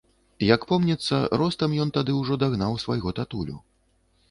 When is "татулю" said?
3.23-3.63